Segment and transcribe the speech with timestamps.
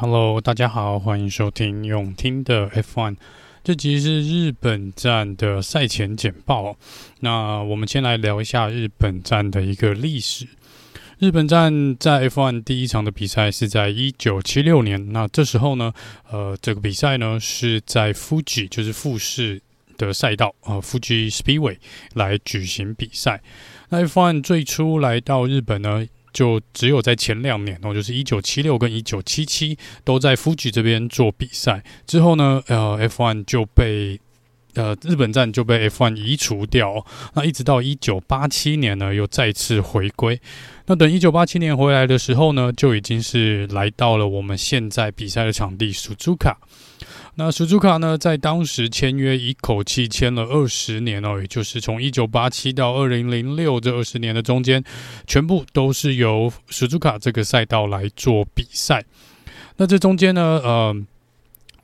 [0.00, 3.16] Hello，大家好，欢迎收听永听的 F1。
[3.64, 6.76] 这集是日本站的赛前简报。
[7.18, 10.46] 那我们先来聊一下日本站的一个历史。
[11.18, 15.12] 日本站在 F1 第一场的比赛是在一九七六年。
[15.12, 15.92] 那这时候呢，
[16.30, 19.60] 呃，这个比赛呢是在 Fuji，就是富士
[19.96, 21.76] 的赛道啊，呃，Fuji Speedway
[22.14, 23.42] 来举行比赛。
[23.88, 31.82] 那 F1 最初来到日本呢，就只有在前两年哦，就是一九七六跟一九七七都在 Fuji 这边做比赛。
[32.06, 34.20] 之后呢，呃，F1 就被
[34.74, 37.04] 呃日本站就被 F1 移除掉。
[37.34, 40.40] 那一直到一九八七年呢，又再次回归。
[40.86, 46.54] 那等一九八七年回来的时候呢，就已经是来到了我们现在比赛的场地 Suzuka。
[47.40, 54.82] 那 Suzuka 呢，在当时签约一口气签了二十年哦，也就是从一九八七到二零零六这二十年的中间，
[55.24, 59.04] 全部都是由 Suzuka 这个赛道来做比赛。
[59.76, 60.96] 那这中间呢，呃，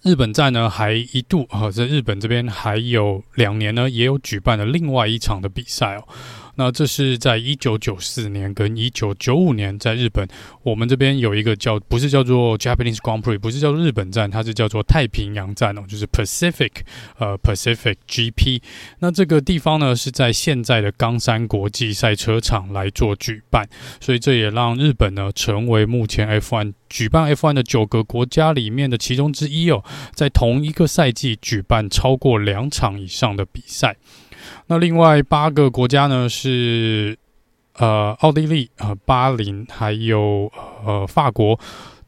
[0.00, 6.08] 日本站呢还一度啊，在日本这边还有两年呢，也有举办了另外一场的比赛哦。
[6.56, 10.28] 那这是在一九九四年跟一九九五年，在日本，
[10.62, 16.70] 我们这边有一个叫不是叫做 Japanese Grand Prix，不是叫做日本站，它是叫做太平洋站哦，就是 Pacific，
[17.18, 18.60] 呃 Pacific GP。
[18.98, 23.68] 那这个地方呢是在现在的冈山国际赛车场来做举办，
[24.00, 29.82] 所以这也让日本呢成为目前 F1 举办 F1 的九个国家里面的其中之一哦，
[30.14, 33.96] 在同一个赛季举办超过两场以上的比赛。
[34.66, 37.18] 那另外八个国家呢是
[37.76, 40.50] 呃奥地利、呃巴林，还有
[40.84, 41.58] 呃法国、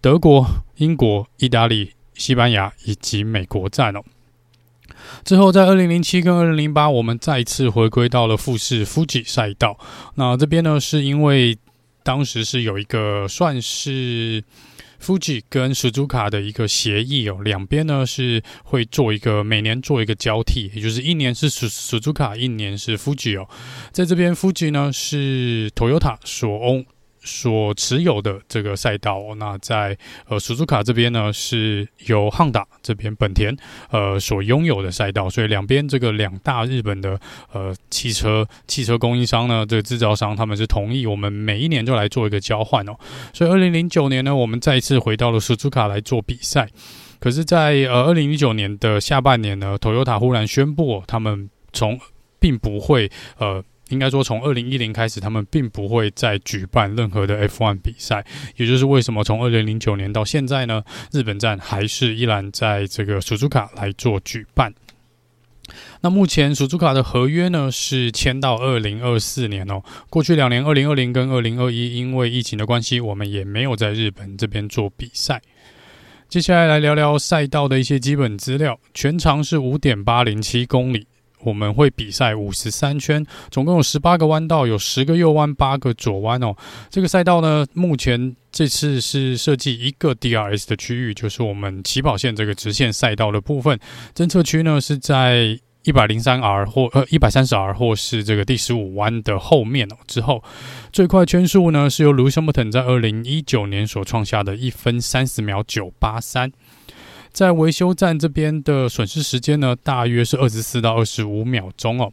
[0.01, 0.47] 德国、
[0.77, 4.03] 英国、意大利、西班牙以及美国站哦。
[5.25, 9.79] 之后在二零零七跟二零零八，我们再次回归到了富士 Fuji 赛道。
[10.15, 11.59] 那这边呢是因为
[12.03, 14.43] 当时是有一个算是。
[15.05, 23.47] Fuji 跟 Suzuka 的一个协议哦，两边呢是会做一个每年做一个交替，也就是一年是 Suzuka，一年是 Fuji 哦。
[23.93, 26.87] 在这边 Fuji 呢是 Toyota 索恩。
[27.25, 29.97] 所持有的这个赛道，那在
[30.29, 33.57] 呃，Suzuka 这边呢，是由汉达这边本田
[33.91, 37.19] 呃所拥有的赛道，所以两边这个两大日本的
[37.53, 42.95] 呃汽车汽车供应商呢，这个制造商他们是同意我们每一年就来做一个交换哦。
[43.33, 46.69] 所以二零零九年呢，我们再一次回到了 Suzuka 来做比赛，
[47.19, 51.99] 可是在，在呃二零一九年的下半年呢，Toyota 忽然宣布，他们从
[52.39, 53.65] 并不会呃。
[53.91, 58.25] 应该说，从二零一零开始，他们并不会再举办任何的 F1 比赛，
[58.57, 64.73] 也就是为什么从二零零九年到现在呢，日本站还是依然在这个蜀竹卡来做举办。
[66.03, 69.83] 那目前蜀竹卡的合约呢是签到二零二四年哦。
[70.11, 75.41] 过去两年，二零二零跟二零二一，因为疫情的关系，我们也没有在日本这边做比赛。
[76.29, 81.07] 接下来来聊聊赛道的一些基本资料，全长是五点八零七公里。
[81.45, 86.57] 我们会比赛五十三圈，总共有十八个弯道，有十个右弯，八个左弯哦。
[86.91, 93.79] 这个赛道呢，目前这次是设计一个 DRS 的区域，就是我们起跑线这个直线赛道的部分。
[94.15, 99.97] 侦测区呢是在一百零三 R 或呃一百三十 R 或是这个第十五弯的后面哦。
[100.07, 100.43] 之后
[100.93, 106.51] 最快圈速呢是由 Lewis Hamilton 在二零一九年所创下的一分三十秒九八三。
[107.35, 112.11] 在维修站这边的损失时间呢，大约是二十四到二十五秒钟哦。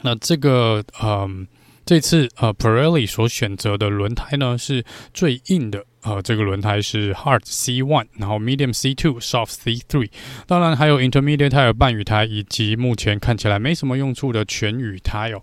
[0.00, 1.46] 那这个，嗯，
[1.84, 4.82] 这次呃，Pirelli 所选择的轮胎呢，是
[5.12, 10.08] 最硬的，呃，这个轮胎是 Hard C One，然后 Medium C Two，Soft C Three，
[10.46, 15.42] 当然还有 INTERMEDIATEIRE 半雨胎，以及目前看起来没什么用处的全雨胎哦。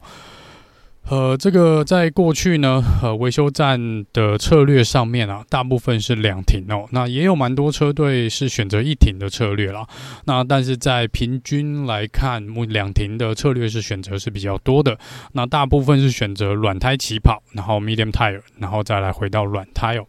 [1.10, 6.88] 呃，这个在过去呢，呃，维修站的策略上面啊，大部分是两停哦。
[6.92, 9.88] 那也有蛮多车队是选择一停的策略啦。
[10.26, 15.00] 那但是在平均来看，目两停的策略是选择是比较多的。
[15.32, 20.06] 那大部分是选择软胎起跑，然后 medium tire，然后再来回到软胎哦。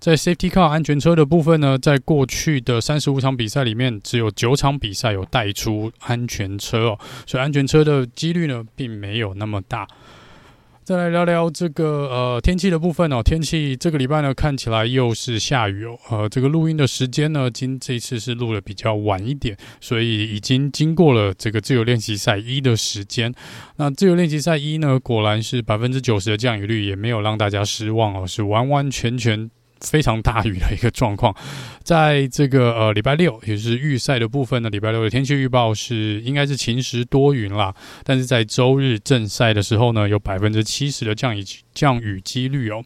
[0.00, 9.86] 在 safety car 安全车的部分呢，在过去的三十五场比赛里面，只有九场比赛有带出安全车哦，所以安全车的几率呢，并没有那么大。
[10.84, 23.32] 再来聊聊这个呃天气的部分哦，天气这个礼拜呢看起来又是下雨哦，呃这个录音的时间呢今这次是录的比较晚一点，所以已经经过了这个自由练习赛一的时间。
[23.76, 29.50] 那自由练习赛一呢，果然是百分之九十的降雨率，也没有让大家失望哦，是完完全全。
[29.84, 31.34] 非常大雨的一个状况，
[31.82, 41.44] 在这个呃礼拜六，也就是预赛的部分呢，礼拜六的天气预报是应该是晴时多云啦，但是在周日正赛的时候呢，有百分之七十的降雨
[41.74, 42.82] 降雨几率哦。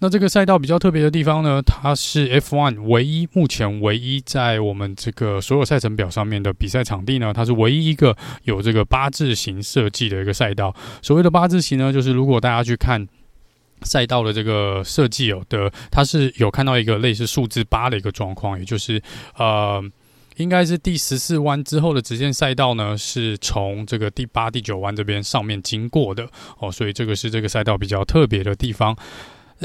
[0.00, 10.74] 那这个赛道比较特别的地方呢，它是 F1 唯一目前唯一在我们这个所有赛程表上面的比赛场地呢，它是唯一一个有这个八字形设计的一个赛道。
[11.00, 13.06] 所谓的八字形呢，就是如果大家去看
[13.84, 19.02] 赛道的这个设计哦的，它是有看到一个类似数字八的一个状况，也就是
[19.36, 19.84] 呃。
[20.36, 26.28] 应该是第十四弯之后的直线赛道呢，是从这个第八、第九弯这边上面经过的
[26.58, 28.96] 哦，所以这个是这个赛道比较特别的地方。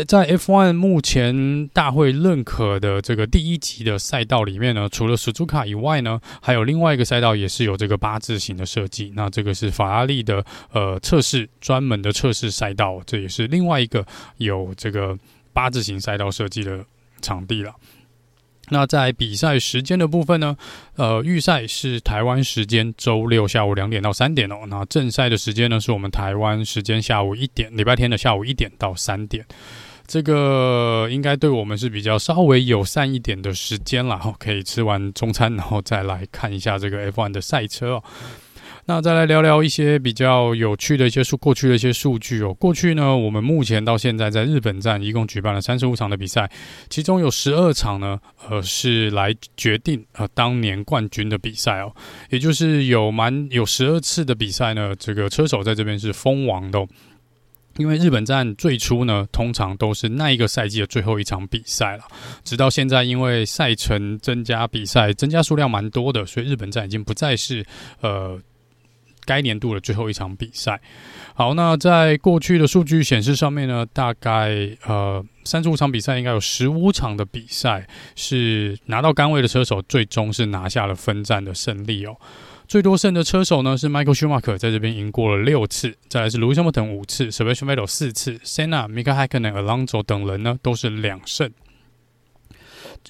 [0.07, 9.11] 在 F1 目前大会认可的这个第一级的赛道里面呢，除了史朱卡以外呢，还有另外一个赛道也是有这个八字形的设计。
[9.15, 14.05] 那这个是法拉利的呃测试专门的测试赛道，这也是另外一个
[14.37, 15.17] 有这个
[15.51, 16.85] 八字形赛道设计的
[17.21, 17.73] 场地了。
[18.69, 20.55] 那在比赛时间的部分呢，
[20.95, 24.59] 呃，预赛是台湾时间周六下午两点到三点哦。
[24.67, 29.45] 那正赛的时间呢，是我们台湾时间下午一点，礼拜天的下午一点到三点。
[30.07, 38.03] 这个应该对我们是比较稍微友善一点的时间了，哈，可以吃完中餐，然后再来看一下这个 F1 的赛车哦。
[38.89, 42.51] 那再来聊聊一些比较有趣的一些数，过去的一些数据哦。
[42.55, 46.49] 过去呢，我们目前到现在在日本站一共举办了三十五场的比赛，
[46.89, 48.19] 其中有十二场呢，
[48.49, 51.93] 呃，是来决定呃当年冠军的比赛哦。
[52.31, 56.83] 也就是有蛮有十二次的比赛呢，这个车手在这边是封王的。
[57.77, 62.05] 因为日本站最初呢，通常都是那一个赛季的最后一场比赛了，
[62.43, 67.63] 直到现在，因为赛程增加，比赛增加数量蛮多的，所以日本站已经不再是
[68.01, 68.41] 呃。
[69.29, 70.81] 该年度的最后一场比赛，
[71.35, 82.17] 好，那在过去的数据显示上面呢，大概呃三十五场比赛，应该有十五场的比赛是拿到杆位的车手，最终是拿下了分站的胜利哦。
[82.67, 91.51] 最多胜的车手呢是 Michael Schumacher，在这边赢过了六次，再来是 Lewis Hamilton 五次，Sebastian Vettel 四次，Senna、Mika Häkkinen、Alonso 等人呢都是两胜。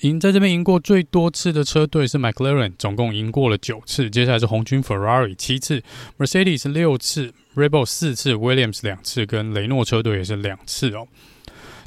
[0.01, 4.09] 赢在这边赢过最多次的车队是 McLaren，总共赢过了九次。
[4.09, 5.83] 接下来是红军 Ferrari 七次
[6.17, 11.07] ，Mercedes 六次，Rebel 四次，Williams 两次，跟雷诺车队也是两次哦。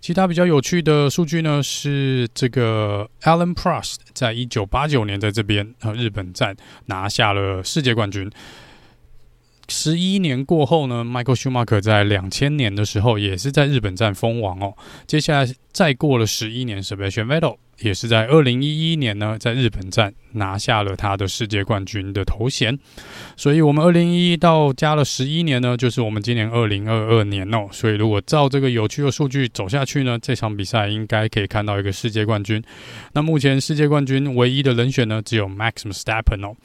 [0.01, 6.57] 其他比较有趣的数据呢，是这个 Alan Prost 在一九八九年在这边和日本站
[6.87, 8.29] 拿下了世界冠军。
[9.69, 14.75] 十一年过后呢，Michael Schumacher 在两千年的时候也是在日本站封王哦。
[15.07, 22.79] 接下来再过了十一年，Sebastian Vettel 也是在二零一一年呢，在日本站拿下了他的世界冠军的头衔。
[23.37, 27.69] 所以，我们二零一一到加了十一年呢，就是我们今年二零二二年哦。
[27.71, 32.63] 所以，如果照这个有趣的数据走下去呢，这场比赛应该可以看到一个世界冠军。
[33.13, 36.57] 那目前世界冠军唯一的人选呢，只有 Max Verstappen 哦。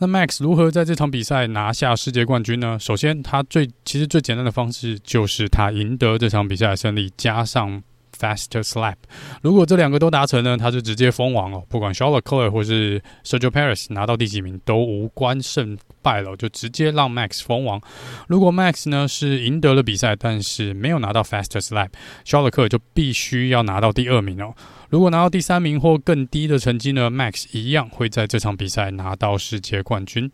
[0.00, 2.78] 那 Max 如何在这场比赛拿下世界冠军呢？
[2.78, 7.82] 首先，他最其实最简单的方式就是他赢得这场比赛的胜利，加上
[8.18, 8.96] Faster Slap，。
[9.42, 11.62] 如果这两个都达成呢，他就直接封王哦。
[11.68, 17.80] 不管 Charles Leclerc 或是 Sergio Perez 拿到第几名都无关胜败了，就直接让 Max 封王。
[18.26, 24.54] 如果 Max 呢是赢得了比赛，但是没有拿到 Fastest Lap，Charles Leclerc 就必须要拿到第二名哦。
[24.90, 30.30] 如果拿到第三名或更低的成绩呢，Max 一样会在这场比赛拿到世界冠军。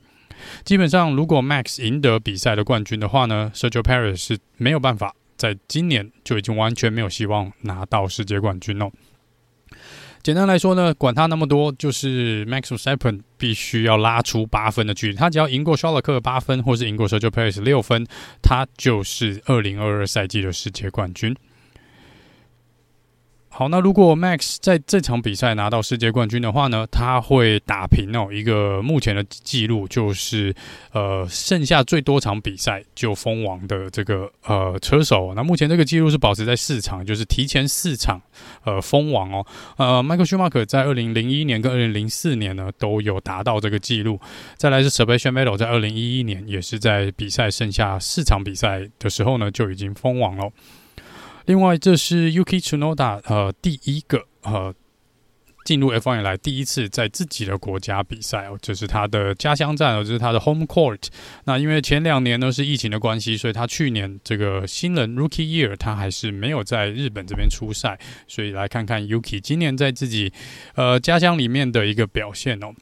[0.64, 8.90] 基本上，如果 Max 赢得比赛的冠军的话呢，Sergio Perez 是没有办法在今年就已经完全没有希望拿到世界冠军了。
[10.22, 15.14] 简单来说呢，管他那么多，就是 Maxus Seppen 必须要拉出八分的距离。
[15.14, 18.06] 他只要赢过肖勒克八分，或是赢过 s e r g i Perez 六分，
[18.40, 21.36] 他就是二零二二赛季的世界冠军。
[23.56, 30.52] 好，那如果 Max 在这场比赛拿到世界冠军的话呢，他会打平哦一个目前的记录，就是
[30.90, 35.32] 呃剩下最多场比赛就封王的这个呃车手。
[35.36, 38.20] 那目前这个记录是保持在四场，就是提前四场
[38.64, 39.46] 呃封王哦。
[39.76, 44.18] 呃，Michael Schumacher 在二零零一年跟二零零四年呢都有达到这个记录。
[44.56, 50.50] 再来是 Sebastian Vettel 在二零一一年也是在比赛剩下四场比赛的时候呢就已经封王了。
[51.46, 54.74] 另外，这是 Yuki Tsunoda 呃第一个呃
[55.64, 61.08] 进入 F1 以来第一次在自己的国家比赛哦，这是他的家乡站哦，这是他的 home court。
[61.44, 70.32] 那因为前两年呢是疫情的关系，所以他去年这个新人 Rookie Year 他还是没有在日本这边出赛，所以来看看 Yuki 今年在自己
[70.74, 72.74] 呃家乡里面的一个表现哦。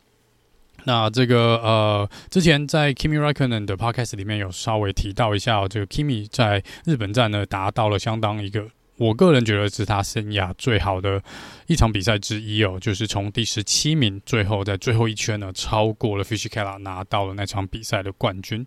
[0.84, 11.22] 那这个呃，之前在 Kimi r a c k o n e n 的 Podcast 里面有稍微提到一下，这个 Kimi 在日本站呢达到了相当一个，我个人觉得是他生涯最好的
[11.66, 18.66] 一场比赛之一哦，就是从第十七名，最后在最后一圈呢超过了 Fisichella 拿到了那场比赛的冠军。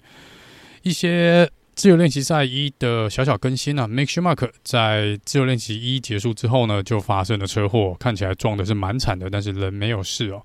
[0.84, 10.42] 一些自由练习赛一的小小更新呢、啊、m a k e Schumacher 在自由练习一结束之后呢，就发生了车祸，看起来撞的是蛮惨的，但是人没有事哦。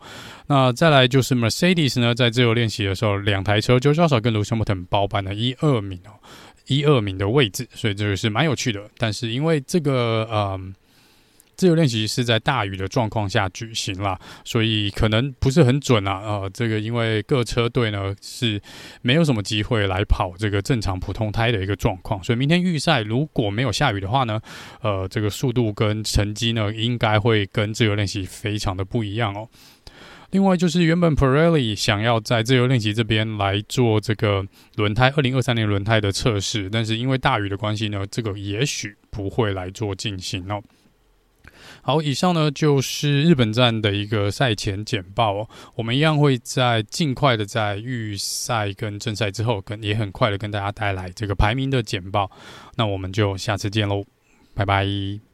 [0.49, 6.19] 那再来就是 Mercedes 呢，在自由练习的时候，两台车就稍稍跟 Lewis Hamilton 包办了一二名哦，
[6.67, 8.83] 一二名的位置，所以这个是蛮有趣的。
[8.99, 10.75] 但是因为这个嗯。
[11.61, 16.23] 自由练习是在大雨的状况下举行啦，所以可能不是很准啊。
[16.25, 18.59] 呃，这个因为各车队呢是
[19.03, 24.41] 没有什么机会来跑这个正常普通胎的一个状况，所以明天预赛如果没有下雨的话呢，
[24.81, 29.47] 呃，这个速度跟成绩呢应该会跟自由练习非常的不一样哦。
[30.31, 34.43] 另外就是原本 Pirelli 想要在自由练习这边来做这个
[34.77, 40.63] 轮胎二零二三年轮胎的测试，但是因为大雨的关系呢，这个也许不会来做进行哦。
[41.83, 45.49] 好，以上呢就是日本站的一个赛前简报哦。
[45.77, 52.31] 我们一样会在尽快的在预赛跟正赛之后，跟也很快的跟大家带来这个排名的简报。
[52.77, 54.05] 那我们就下次见喽，
[54.55, 55.30] 拜拜。